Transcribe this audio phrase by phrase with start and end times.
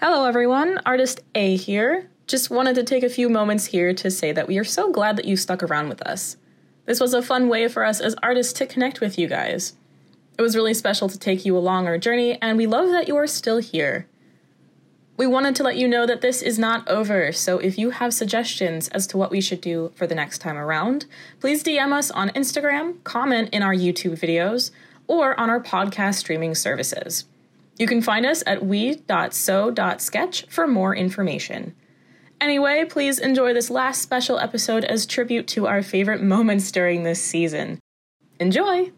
[0.00, 0.78] Hello, everyone.
[0.86, 2.08] Artist A here.
[2.28, 5.16] Just wanted to take a few moments here to say that we are so glad
[5.16, 6.36] that you stuck around with us.
[6.86, 9.72] This was a fun way for us as artists to connect with you guys.
[10.38, 13.16] It was really special to take you along our journey, and we love that you
[13.16, 14.06] are still here.
[15.16, 18.14] We wanted to let you know that this is not over, so if you have
[18.14, 21.06] suggestions as to what we should do for the next time around,
[21.40, 24.70] please DM us on Instagram, comment in our YouTube videos,
[25.08, 27.24] or on our podcast streaming services.
[27.78, 31.76] You can find us at we.so.sketch for more information.
[32.40, 37.22] Anyway, please enjoy this last special episode as tribute to our favorite moments during this
[37.22, 37.78] season.
[38.40, 38.90] Enjoy!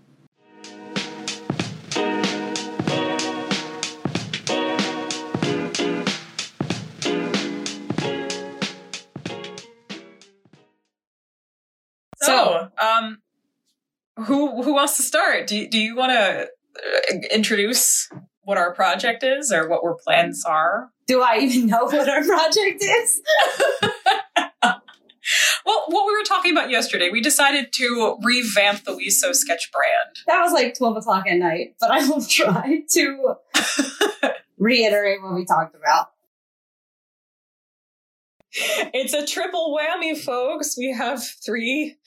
[12.23, 13.19] So, um,
[14.25, 15.47] who who wants to start?
[15.47, 16.49] Do do you want to
[17.35, 18.09] introduce
[18.51, 20.91] what our project is or what our plans are?
[21.07, 23.23] Do I even know what our project is?
[25.65, 29.71] well, what we were talking about yesterday, we decided to revamp the We So Sketch
[29.71, 30.17] brand.
[30.27, 33.35] That was like 12 o'clock at night, but I will try to
[34.59, 36.09] reiterate what we talked about.
[38.53, 40.77] It's a triple whammy, folks.
[40.77, 41.99] We have three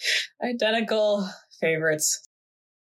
[0.43, 1.25] identical
[1.61, 2.27] favorites.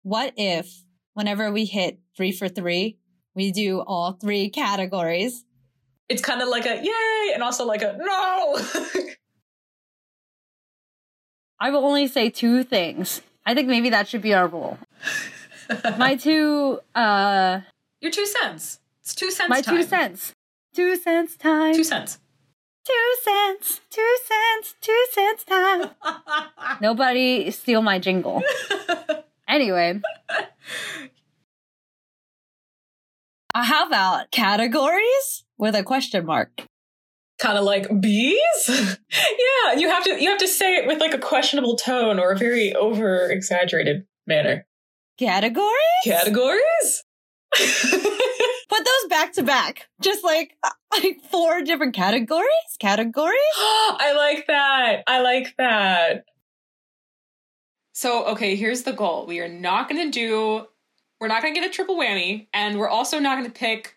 [0.02, 0.82] What if,
[1.14, 2.98] whenever we hit three for three,
[3.34, 5.44] we do all three categories?
[6.08, 8.58] It's kind of like a yay and also like a no.
[11.60, 13.22] I will only say two things.
[13.46, 14.78] I think maybe that should be our rule.
[15.98, 17.60] my two, uh.
[18.00, 18.80] Your two cents.
[19.00, 19.76] It's two cents My time.
[19.76, 20.32] two cents.
[20.74, 21.74] Two cents time.
[21.74, 22.18] Two cents.
[22.84, 25.90] Two cents, two cents, two cents time.
[26.80, 28.42] Nobody steal my jingle.
[29.46, 30.00] anyway.
[33.54, 36.62] Uh, how about categories with a question mark?
[37.38, 41.12] kind of like bees yeah you have to you have to say it with like
[41.12, 44.64] a questionable tone or a very over exaggerated manner
[45.18, 45.72] Categories?
[46.04, 47.04] categories
[48.68, 49.88] Put those back to back.
[50.00, 50.56] Just like
[50.92, 52.48] like four different categories?
[52.78, 53.34] Categories?
[53.56, 56.24] i like that i like that
[57.92, 60.66] so okay here's the goal we are not going to do
[61.22, 63.96] we're not going to get a triple whammy and we're also not going to pick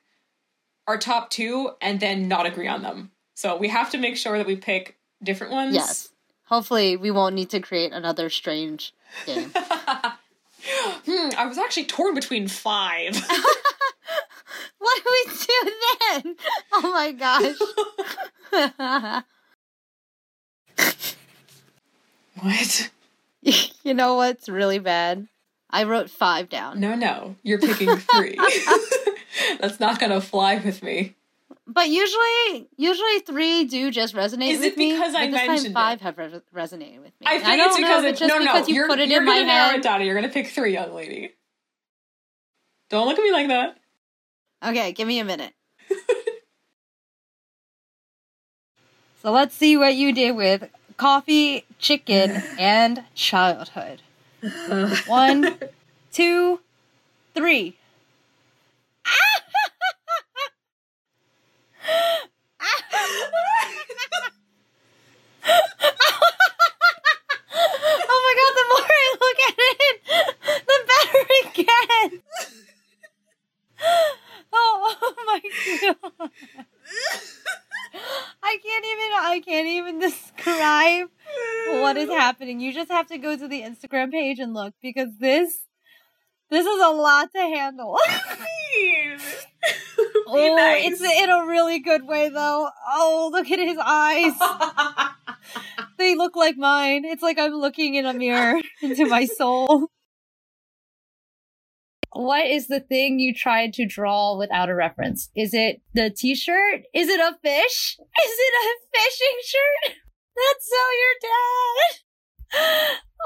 [0.86, 4.38] our top two and then not agree on them so we have to make sure
[4.38, 6.10] that we pick different ones Yes.
[6.46, 8.94] Hopefully we won't need to create another strange
[9.26, 9.52] game.
[9.56, 13.16] hmm, i was actually torn between five
[14.78, 15.72] what do we do
[16.24, 16.36] then?
[16.74, 17.56] Oh my gosh.
[22.42, 22.92] what
[23.84, 25.28] you know what's really bad?
[25.76, 26.80] I wrote five down.
[26.80, 28.38] No, no, you're picking three.
[29.60, 31.16] That's not gonna fly with me.
[31.68, 34.52] But usually, usually three do just resonate with me.
[34.52, 34.94] Is it me.
[34.94, 35.74] because I this time mentioned it?
[35.74, 37.26] five have res- resonated with me.
[37.26, 38.54] I think don't it's because know it's just no, no.
[38.54, 39.80] because you you're put it you're in my gonna narrow head.
[39.80, 40.02] it down.
[40.06, 41.34] You're gonna pick three, young lady.
[42.90, 43.78] Don't look at me like that.
[44.66, 45.52] Okay, give me a minute.
[49.22, 54.02] so let's see what you did with coffee, chicken, and childhood.
[55.08, 55.58] One,
[56.12, 56.60] two,
[57.34, 57.78] three.
[68.08, 69.98] oh my god, the more I look at it,
[70.68, 72.22] the better it gets.
[74.54, 75.42] Oh, oh my
[75.82, 76.30] god.
[78.44, 81.10] I can't even I can't even describe
[81.82, 82.60] what is happening.
[82.60, 85.66] You just have to go to the Instagram page and look because this
[86.50, 87.98] this is a lot to handle.
[90.28, 90.86] Oh, nice.
[90.92, 92.68] it's in a really good way though.
[92.88, 94.34] Oh, look at his eyes.
[95.98, 97.06] they look like mine.
[97.06, 99.88] It's like I'm looking in a mirror into my soul.
[102.12, 105.30] What is the thing you tried to draw without a reference?
[105.36, 106.82] Is it the t-shirt?
[106.94, 107.98] Is it a fish?
[108.00, 109.98] Is it a fishing shirt?
[110.36, 112.05] That's so your dad.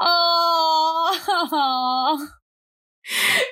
[0.02, 1.08] Oh.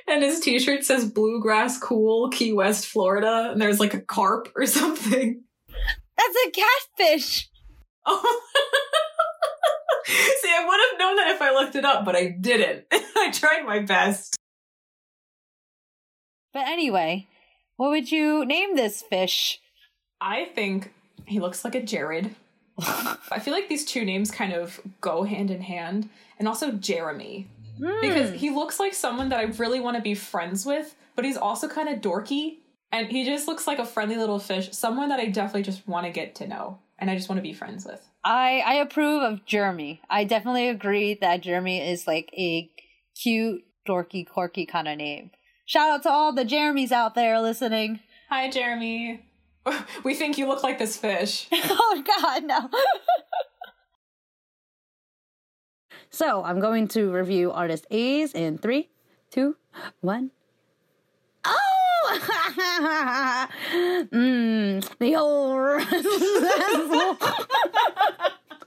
[0.09, 4.67] and his T-shirt says "Bluegrass Cool, Key West, Florida," and there's like a carp or
[4.67, 5.43] something.
[6.17, 7.49] That's a catfish.
[8.07, 8.41] Oh.
[10.07, 12.87] See, I would have known that if I looked it up, but I didn't.
[12.93, 14.37] I tried my best.
[16.53, 17.29] But anyway,
[17.77, 19.61] what would you name this fish?
[20.21, 20.93] I think
[21.27, 22.35] he looks like a Jared.
[23.31, 26.09] I feel like these two names kind of go hand in hand,
[26.39, 27.49] and also Jeremy
[28.01, 28.37] because Hmm.
[28.37, 31.69] he looks like someone that I really want to be friends with, but he's also
[31.69, 32.59] kind of dorky.
[32.91, 36.07] And he just looks like a friendly little fish, someone that I definitely just want
[36.07, 38.01] to get to know and I just want to be friends with.
[38.25, 40.01] I I approve of Jeremy.
[40.11, 42.69] I definitely agree that Jeremy is like a
[43.23, 45.31] cute, dorky, quirky kind of name.
[45.67, 48.01] Shout out to all the Jeremys out there listening.
[48.31, 49.21] Hi, Jeremy.
[50.05, 51.49] We think you look like this fish.
[51.53, 52.71] oh God, no.
[56.11, 58.89] so I'm going to review artist A's in three,
[59.31, 59.57] two,
[60.01, 60.31] one.
[61.45, 62.21] Oh,
[64.13, 65.83] mm, the old.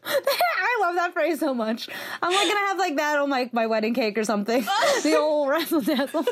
[0.04, 1.90] I love that phrase so much.
[2.22, 4.62] I'm like gonna have like that on my my wedding cake or something.
[5.04, 6.26] the old razzle dazzle.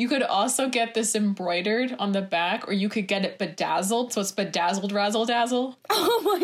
[0.00, 4.14] You could also get this embroidered on the back, or you could get it bedazzled,
[4.14, 5.76] so it's bedazzled razzle dazzle.
[5.90, 6.38] Oh my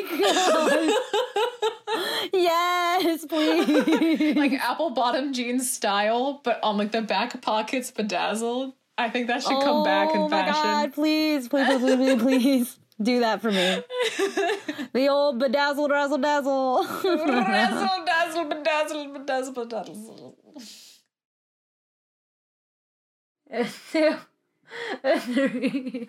[2.29, 2.32] god!
[2.35, 4.37] yes, please.
[4.37, 8.75] like apple bottom jeans style, but on like the back pockets bedazzled.
[8.99, 10.55] I think that should come oh back in fashion.
[10.55, 10.93] Oh my god!
[10.93, 12.79] Please, please, please, please, please, please.
[13.00, 13.82] Do that for me.
[14.93, 16.85] the old bedazzled razzle dazzle.
[16.85, 20.35] razzle dazzle bedazzle bedazzle bedazzle.
[23.50, 24.16] Two,
[25.20, 26.08] three.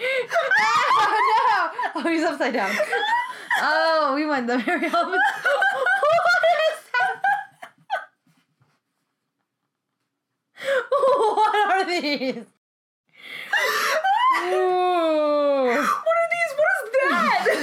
[0.00, 2.00] oh no!
[2.00, 2.70] Oh, he's upside down.
[3.60, 4.94] Oh, we went the very opposite.
[4.94, 7.20] what is that?
[10.90, 12.44] What are these?
[14.46, 15.66] Ooh.
[15.66, 16.52] What are these?
[16.56, 16.90] What is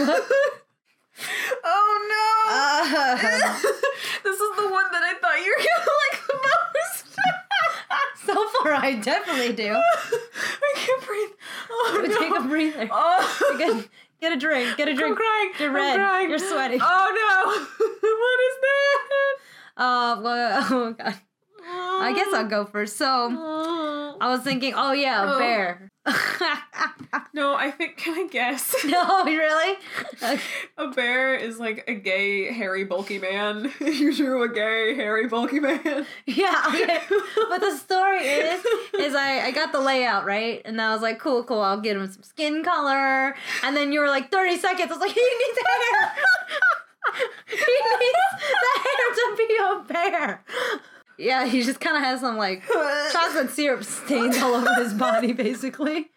[0.07, 0.23] that?
[1.63, 2.27] oh no!
[2.53, 3.15] Uh,
[4.23, 6.14] this is the one that I thought you were gonna like.
[8.33, 9.73] so far, I definitely do.
[9.73, 11.29] I can't breathe.
[11.69, 12.19] Oh no!
[12.19, 12.89] Take a breather.
[12.91, 13.87] Oh, Get,
[14.21, 14.77] get a drink.
[14.77, 15.11] Get a drink.
[15.11, 15.51] I'm crying.
[15.59, 15.95] You're I'm red.
[15.95, 16.29] crying.
[16.29, 16.79] You're sweating.
[16.81, 17.51] Oh no!
[18.23, 19.83] what is that?
[19.83, 21.15] Uh, well, oh god.
[21.67, 22.95] I guess I'll go first.
[22.97, 25.39] So I was thinking, oh yeah, a Oh.
[25.39, 25.91] bear.
[27.33, 27.97] No, I think.
[27.97, 28.75] Can I guess?
[28.85, 29.77] no, really?
[30.77, 33.71] A bear is like a gay, hairy, bulky man.
[33.79, 36.05] you drew a gay, hairy, bulky man.
[36.25, 36.99] Yeah, okay.
[37.49, 38.65] But the story is,
[38.99, 40.61] is I, I got the layout, right?
[40.65, 43.35] And I was like, cool, cool, I'll get him some skin color.
[43.63, 44.91] And then you were like, 30 seconds.
[44.91, 46.15] I was like, he needs hair.
[47.47, 50.45] he needs the hair to be a bear.
[51.17, 52.63] Yeah, he just kind of has some like
[53.11, 56.09] chocolate syrup stains all over his body, basically.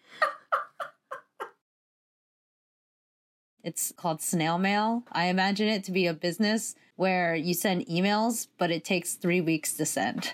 [3.63, 5.03] It's called snail mail.
[5.11, 9.41] I imagine it to be a business where you send emails, but it takes three
[9.41, 10.33] weeks to send.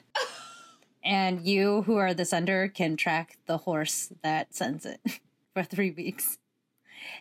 [1.04, 5.00] and you, who are the sender, can track the horse that sends it
[5.54, 6.38] for three weeks.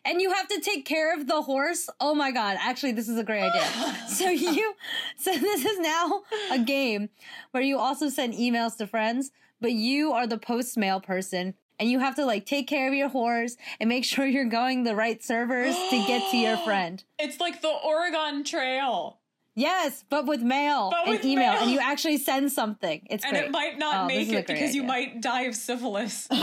[0.05, 1.89] And you have to take care of the horse.
[2.01, 3.97] Oh my god, actually this is a great idea.
[4.09, 4.75] so you
[5.17, 7.11] so this is now a game
[7.51, 9.31] where you also send emails to friends,
[9.61, 12.95] but you are the post mail person and you have to like take care of
[12.95, 17.05] your horse and make sure you're going the right servers to get to your friend.
[17.19, 19.19] It's like the Oregon Trail.
[19.57, 21.63] Yes, but with mail But and with email, mail.
[21.63, 23.07] and you actually send something.
[23.09, 23.45] It's And great.
[23.45, 26.27] it might not Oh, make it because you might die of syphilis.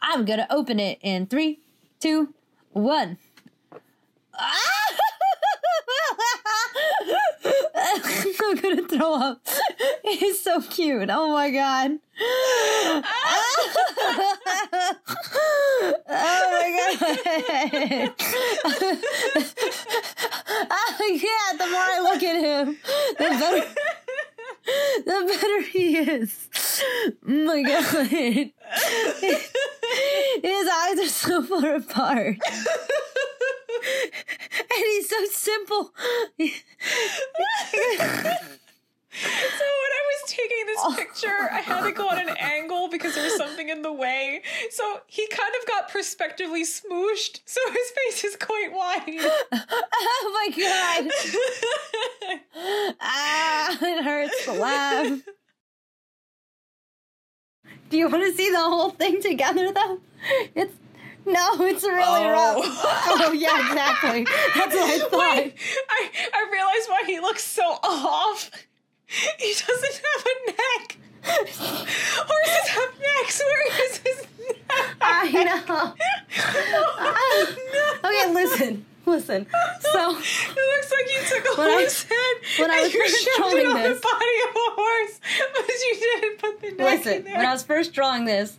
[0.00, 1.60] I'm gonna open it in three,
[2.00, 2.34] two,
[2.70, 3.18] one.
[4.34, 4.71] Ah!
[7.94, 9.46] I'm gonna throw up.
[10.04, 11.08] He's so cute.
[11.10, 11.98] Oh my god.
[12.20, 13.02] oh
[16.52, 18.14] my god.
[20.70, 22.78] oh, yeah, the more I look at him,
[23.18, 23.74] the better,
[25.04, 26.48] the better he is.
[27.04, 28.06] Oh my god.
[30.42, 32.36] His eyes are so far apart.
[34.74, 35.94] And he's so simple.
[39.14, 43.14] So when I was taking this picture, I had to go on an angle because
[43.14, 44.42] there was something in the way.
[44.70, 49.02] So he kind of got prospectively smooshed, so his face is quite wide.
[49.52, 52.40] oh my god.
[53.02, 55.20] ah, it hurts to laugh.
[57.90, 60.00] Do you want to see the whole thing together though?
[60.54, 60.71] It's
[61.58, 62.30] no, it's really Oh.
[62.30, 63.24] rough.
[63.28, 64.24] Oh yeah, exactly.
[64.54, 65.12] That's what I thought.
[65.36, 65.54] Wait,
[65.88, 68.50] I, I realized why he looks so off.
[69.06, 70.96] He doesn't have a neck.
[71.24, 73.40] Horses have necks.
[73.42, 74.96] Where is his neck?
[75.00, 75.94] I know.
[77.04, 77.56] Oh,
[78.02, 78.08] no.
[78.08, 79.46] Okay, listen, listen.
[79.80, 82.94] So It looks like you took a When I- horse head when I and was
[82.94, 85.20] you first drawing on this- the body of a horse,
[85.54, 88.56] but you didn't put the neck in Listen, when I was first drawing this,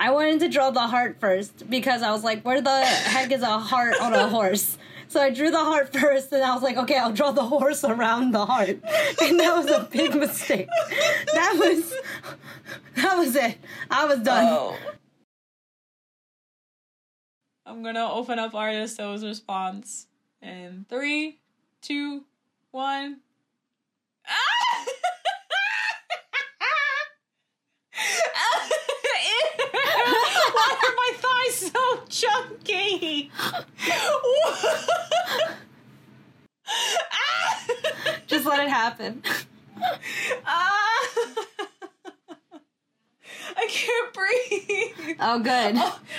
[0.00, 3.42] I wanted to draw the heart first because I was like, where the heck is
[3.42, 4.78] a heart on a horse?
[5.08, 7.84] So I drew the heart first, and I was like, okay, I'll draw the horse
[7.84, 8.68] around the heart,
[9.22, 10.68] and that was a big mistake.
[11.34, 11.94] That was
[12.94, 13.58] that was it.
[13.90, 14.46] I was done.
[14.48, 14.78] Oh.
[17.66, 20.06] I'm gonna open up Artist A's response
[20.40, 21.40] in three,
[21.82, 22.24] two,
[22.70, 23.18] one.
[24.26, 24.86] Ah!
[30.52, 33.30] Why are my thighs so chunky?
[38.26, 39.22] Just let it happen.
[40.44, 41.08] Ah!
[43.56, 45.16] I can't breathe.
[45.20, 45.76] Oh, good.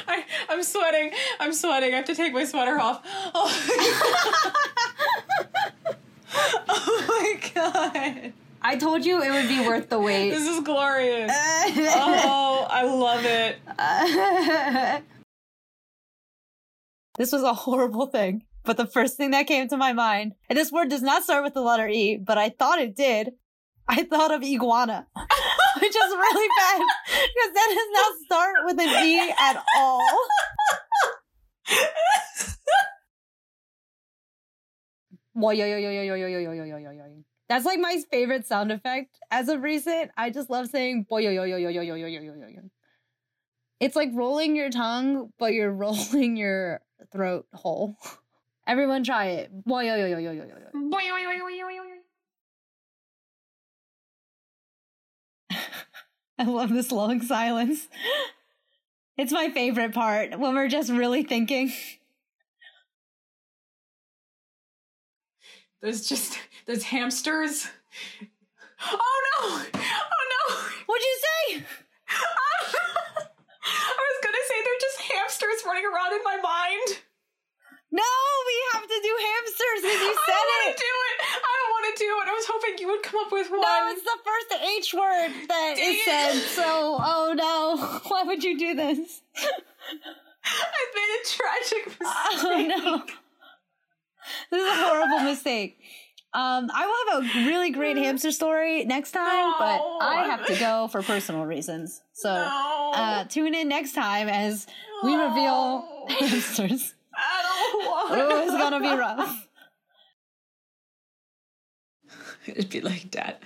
[0.07, 1.12] I, I'm sweating.
[1.39, 1.93] I'm sweating.
[1.93, 3.01] I have to take my sweater off.
[3.33, 4.53] Oh,
[6.69, 8.33] oh my god.
[8.62, 10.29] I told you it would be worth the wait.
[10.31, 11.31] This is glorious.
[11.74, 15.03] Oh, I love it.
[17.21, 20.57] this was a horrible thing, but the first thing that came to my mind, and
[20.57, 23.33] this word does not start with the letter E, but I thought it did.
[23.87, 29.05] I thought of iguana, which is really bad because that does not start with an
[29.05, 30.01] E at all.
[35.33, 37.23] Yo, yo, yo, yo, yo, yo, yo, yo, yo, yo, yo, yo.
[37.49, 40.11] That's like my favorite sound effect as of recent.
[40.15, 42.61] I just love saying boy, yo, yo, yo, yo, yo, yo, yo, yo, yo, yo.
[43.81, 46.81] It's like rolling your tongue, but you're rolling your
[47.12, 47.96] throat hole.
[48.67, 49.51] Everyone try it.
[49.65, 50.67] Boy, yo, yo, yo, yo, yo, yo, yo.
[56.39, 57.88] I love this long silence.
[59.17, 61.72] It's my favorite part when we're just really thinking.
[65.81, 67.67] There's just there's hamsters.
[68.84, 69.48] Oh no!
[69.75, 70.55] Oh no!
[70.86, 71.65] What'd you say?
[73.63, 75.01] I was gonna say they're just
[75.81, 77.00] running around in my mind.
[77.93, 78.03] No,
[78.47, 80.77] we have to do hamsters because you said I don't want it.
[80.77, 81.15] to do it.
[81.43, 82.25] I don't want to do it.
[82.29, 83.59] I was hoping you would come up with one.
[83.61, 86.05] No, it's the first H word that Dang is it.
[86.05, 86.33] said.
[86.55, 89.21] So, oh no, why would you do this?
[90.45, 92.01] I made a tragic mistake.
[92.43, 93.03] Oh no,
[94.51, 95.79] this is a horrible mistake.
[96.33, 100.55] Um, I will have a really great hamster story next time, but I have to
[100.57, 102.01] go for personal reasons.
[102.13, 102.91] So, No.
[102.95, 104.65] uh, tune in next time as
[105.03, 106.05] we reveal No.
[106.20, 106.93] hamsters.
[107.15, 108.12] I don't want.
[108.22, 109.48] Oh, it's gonna be rough.
[112.48, 113.41] It'd be like that.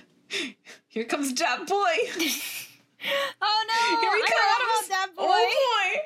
[0.88, 1.96] Here comes that boy.
[3.40, 4.00] Oh no!
[4.00, 4.88] Here he I comes.
[4.88, 5.24] that boy.
[5.28, 6.00] Oh boy.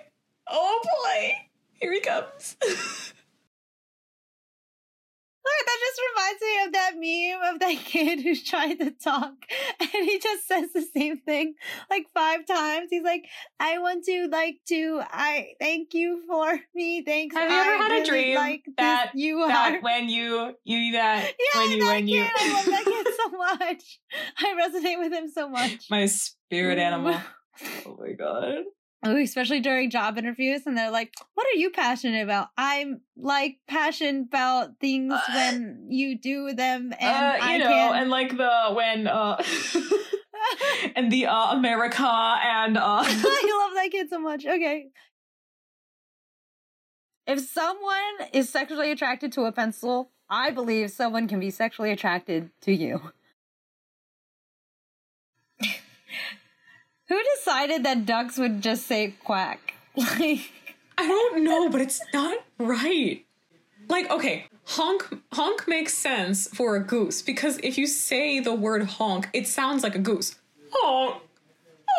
[0.48, 1.32] Oh boy.
[1.80, 2.56] Here he comes.
[5.42, 9.32] Look, that just reminds me of that meme of that kid who's trying to talk
[9.80, 11.54] and he just says the same thing
[11.88, 12.88] like five times.
[12.90, 13.24] He's like,
[13.58, 17.02] I want to like to I thank you for me.
[17.02, 17.34] Thanks.
[17.36, 18.74] Have you ever I had a dream like this.
[18.76, 22.22] that- you that are when you you that yeah, when you when you.
[22.22, 24.00] I love that kid so much.
[24.38, 25.88] I resonate with him so much.
[25.90, 27.18] my spirit animal.
[27.86, 28.64] Oh my god.
[29.02, 33.56] Oh, especially during job interviews, and they're like, "What are you passionate about?" I'm like
[33.66, 37.96] passionate about things Uh, when you do them, and uh, you I know, can't.
[37.96, 39.42] and like the when uh
[40.96, 44.44] and the uh America and uh I love that kid so much.
[44.44, 44.88] Okay.
[47.26, 52.50] If someone is sexually attracted to a pencil, I believe someone can be sexually attracted
[52.62, 53.12] to you.
[57.10, 59.74] Who decided that ducks would just say quack?
[59.96, 60.52] Like,
[60.96, 63.24] I don't know, but it's not right.
[63.88, 68.84] Like, okay, honk honk makes sense for a goose because if you say the word
[68.84, 70.36] honk, it sounds like a goose.
[70.72, 71.22] Honk.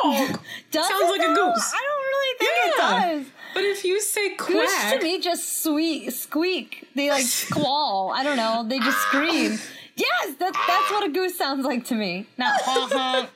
[0.01, 0.39] Honk.
[0.71, 1.73] does Sounds like a goose.
[1.75, 2.71] I don't really think Yeah.
[2.71, 3.25] it does.
[3.53, 6.87] But if you say quack, Goose to me just squeak, squeak.
[6.95, 8.13] They like squall.
[8.15, 8.65] I don't know.
[8.65, 9.59] They just scream.
[9.97, 12.25] Yes, that, that's what a goose sounds like to me.
[12.37, 13.29] Not honk honk.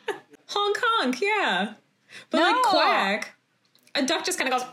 [0.48, 1.74] Honk Kong, yeah.
[2.30, 2.44] But No.
[2.44, 3.36] like quack,
[3.96, 4.70] a duck just kind of goes.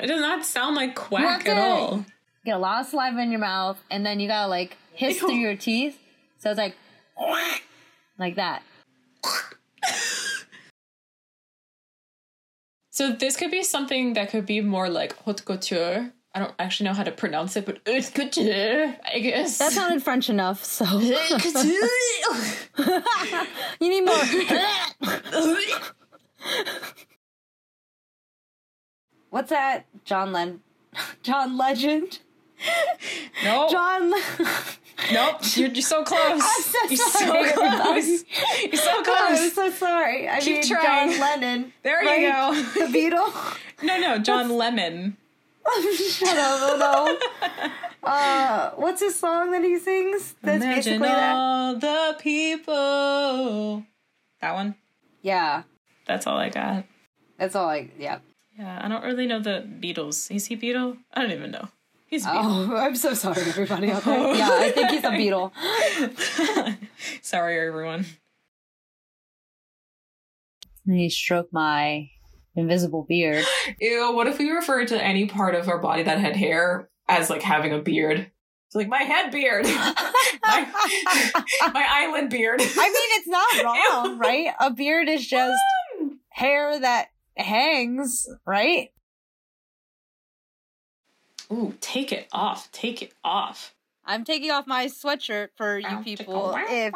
[0.00, 2.04] It does not sound like quack at all.
[2.44, 5.34] Get a lot of saliva in your mouth, and then you gotta like hiss through
[5.34, 5.98] your teeth.
[6.38, 6.76] So it's like,
[8.18, 8.62] like that.
[12.90, 16.12] So this could be something that could be more like haute couture.
[16.34, 19.58] I don't actually know how to pronounce it, but haute couture, I guess.
[19.58, 20.62] That sounded French enough.
[20.64, 21.88] So Haute couture.
[23.80, 24.16] you need more.
[29.30, 29.86] What's that?
[30.04, 30.60] John Len.
[31.22, 32.20] John Legend.
[33.44, 34.10] no, John.
[35.12, 35.40] nope.
[35.54, 36.20] You're, you're so close.
[36.20, 38.06] I'm so you're sorry, so close.
[38.62, 39.40] You're so oh, close.
[39.40, 40.28] I'm so sorry.
[40.28, 41.10] I Keep mean trying.
[41.10, 41.72] John Lennon.
[41.82, 42.20] There right?
[42.20, 42.86] you go.
[42.86, 43.58] The Beatle.
[43.80, 45.16] No, no, John Lemon.
[46.10, 47.18] Shut up, no.
[48.02, 50.34] Uh, what's his song that he sings?
[50.42, 51.34] That's Imagine basically that.
[51.34, 53.84] all the people.
[54.40, 54.74] That one.
[55.22, 55.64] Yeah,
[56.06, 56.84] That's all I got.
[57.38, 57.90] that's all I.
[57.98, 58.18] Yeah.
[58.58, 60.30] Yeah, I don't really know the Beatles.
[60.34, 60.96] Is he Beatle?
[61.12, 61.68] I don't even know.
[62.06, 62.24] He's.
[62.26, 64.34] Oh, I'm so sorry, everybody out there.
[64.34, 65.52] Yeah, I think he's a Beatle.
[67.22, 68.06] Sorry, everyone.
[70.86, 72.10] He stroked my
[72.58, 73.44] invisible beard.
[73.80, 77.30] Ew, what if we referred to any part of our body that had hair as
[77.30, 78.30] like having a beard?
[78.68, 80.02] It's like my head beard, my,
[81.72, 82.60] my island beard.
[82.60, 84.48] I mean, it's not wrong, right?
[84.60, 85.58] A beard is just
[86.28, 88.90] hair that hangs, right?
[91.50, 92.70] Ooh, take it off.
[92.72, 93.74] Take it off.
[94.04, 96.54] I'm taking off my sweatshirt for you people.
[96.56, 96.92] If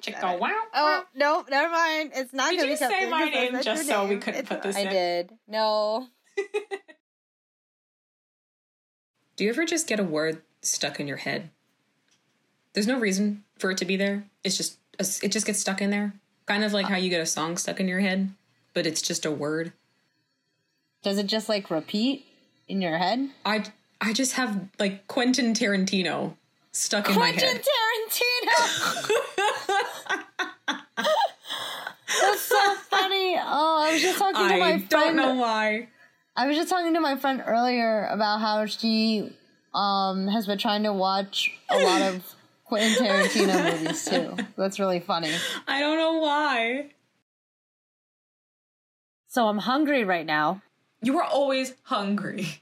[0.00, 0.38] keep that.
[0.40, 2.12] wow, Oh no, never mind.
[2.14, 4.62] It's not Did gonna you kept say my name just so we couldn't It's- put
[4.62, 4.86] this in?
[4.86, 4.96] I in?
[4.96, 5.32] did.
[5.48, 6.08] No.
[9.36, 11.50] Do you ever just get a word stuck in your head?
[12.74, 14.24] There's no reason for it to be there.
[14.44, 16.12] It's just it just gets stuck in there.
[16.46, 18.30] Kind of like how you get a song stuck in your head,
[18.74, 19.72] but it's just a word.
[21.02, 22.26] Does it just like repeat
[22.68, 23.30] in your head?
[23.44, 23.64] I
[24.00, 26.34] I just have like Quentin Tarantino
[26.72, 27.42] stuck in my head.
[27.42, 27.66] Tarantino.
[32.20, 33.36] That's so funny.
[33.38, 34.84] Oh, I was just talking to my friend.
[34.84, 34.88] I friend.
[34.88, 35.88] don't know why.
[36.36, 39.32] I was just talking to my friend earlier about how she
[39.74, 44.36] um has been trying to watch a lot of Quentin Tarantino movies too.
[44.56, 45.32] That's really funny.
[45.66, 46.90] I don't know why.
[49.28, 50.62] So I'm hungry right now.
[51.02, 52.61] You are always hungry.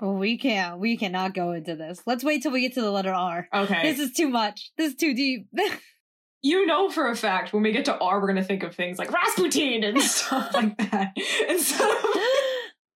[0.00, 0.78] We can't.
[0.78, 2.02] We cannot go into this.
[2.06, 3.48] Let's wait till we get to the letter R.
[3.52, 3.82] Okay.
[3.82, 4.70] This is too much.
[4.76, 5.48] This is too deep.
[6.42, 8.98] you know for a fact when we get to R, we're gonna think of things
[8.98, 11.12] like Rasputin and stuff like that
[11.48, 11.96] instead of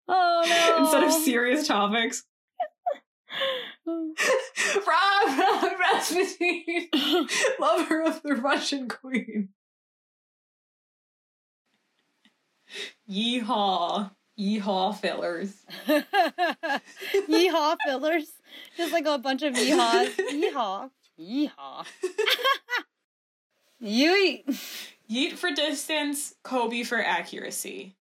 [0.08, 0.84] oh no!
[0.84, 2.24] instead of serious topics.
[3.86, 6.88] Ra- Rasputin,
[7.58, 9.48] lover of the Russian queen.
[13.10, 15.54] Yeehaw, yeehaw, fillers.
[15.86, 18.32] yeehaw fillers.
[18.76, 20.14] Just like a bunch of yeehaws.
[20.16, 20.90] Yeehaw.
[21.18, 21.86] Yeehaw.
[23.82, 24.44] Yeet.
[25.10, 27.96] Yeet for distance, Kobe for accuracy.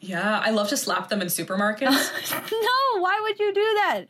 [0.00, 2.32] Yeah, I love to slap them in supermarkets.
[2.52, 4.04] no, why would you do that?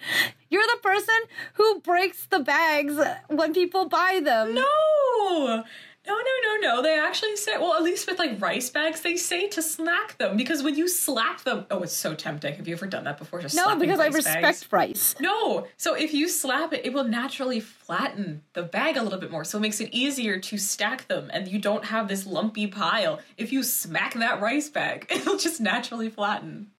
[0.51, 1.15] You're the person
[1.55, 2.95] who breaks the bags
[3.29, 4.55] when people buy them.
[4.55, 5.65] No,
[6.09, 6.83] no, no, no, no.
[6.83, 10.37] They actually say, well, at least with like rice bags, they say to smack them
[10.37, 12.55] because when you slap them, oh, it's so tempting.
[12.55, 13.41] Have you ever done that before?
[13.41, 13.79] Just slap them.
[13.79, 14.73] No, because I respect bags?
[14.73, 15.15] rice.
[15.21, 19.31] No, so if you slap it, it will naturally flatten the bag a little bit
[19.31, 22.67] more, so it makes it easier to stack them, and you don't have this lumpy
[22.67, 23.21] pile.
[23.37, 26.71] If you smack that rice bag, it'll just naturally flatten.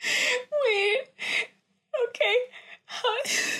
[0.66, 1.02] Wait,
[2.08, 2.36] okay,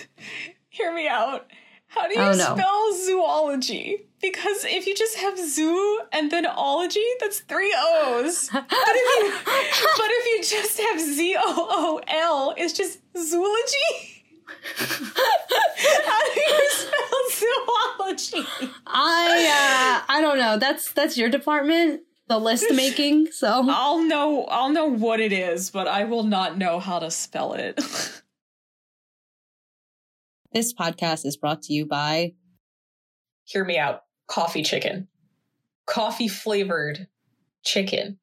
[0.68, 1.50] hear me out.
[1.96, 4.06] How do you spell zoology?
[4.20, 8.48] Because if you just have zoo and then ology, that's three O's.
[8.52, 9.32] But if you,
[9.96, 14.24] but if you just have Z O O L, it's just zoology.
[14.76, 18.48] How do you spell zoology?
[18.86, 20.58] I uh I don't know.
[20.58, 23.32] That's that's your department, the list making.
[23.32, 24.44] So I'll know.
[24.44, 27.80] I'll know what it is, but I will not know how to spell it.
[30.52, 32.32] This podcast is brought to you by
[33.44, 34.02] Hear me out.
[34.28, 35.06] Coffee chicken,
[35.86, 37.06] coffee flavored
[37.64, 38.18] chicken.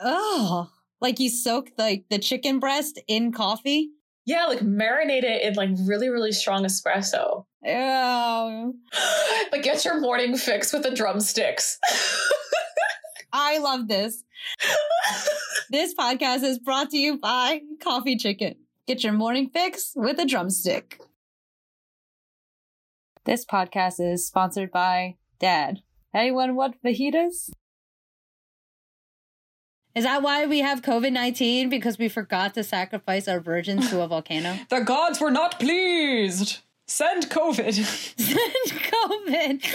[0.00, 3.90] Oh, like you soak like the chicken breast in coffee?
[4.24, 7.44] Yeah, like marinate it in like really, really strong espresso.
[7.66, 8.74] Oh,
[9.52, 11.78] Like get your morning fix with the drumsticks.
[13.32, 14.24] I love this.
[15.70, 18.54] This podcast is brought to you by Coffee Chicken.
[18.86, 21.00] Get your morning fix with a drumstick.
[23.24, 25.80] This podcast is sponsored by Dad.
[26.14, 27.50] Anyone want fajitas?
[29.96, 31.68] Is that why we have COVID 19?
[31.68, 34.56] Because we forgot to sacrifice our virgins to a volcano?
[34.68, 36.58] the gods were not pleased.
[36.86, 37.74] Send COVID.
[38.16, 39.66] Send COVID.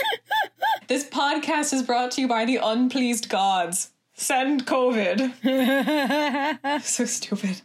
[0.88, 3.90] this podcast is brought to you by the unpleased gods.
[4.14, 5.32] Send COVID.
[6.82, 7.60] so stupid.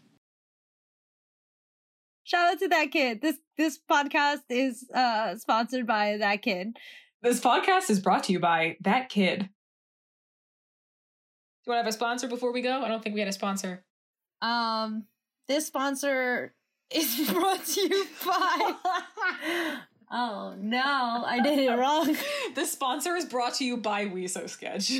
[2.27, 3.21] Shout out to that kid.
[3.21, 6.75] This this podcast is uh sponsored by that kid.
[7.21, 9.39] This podcast is brought to you by that kid.
[9.39, 9.45] Do
[11.67, 12.81] you want to have a sponsor before we go?
[12.81, 13.85] I don't think we had a sponsor.
[14.41, 15.05] Um
[15.47, 16.53] this sponsor
[16.91, 18.73] is brought to you by
[20.11, 22.13] Oh no, I did it wrong.
[22.55, 24.91] the sponsor is brought to you by We So Sketch.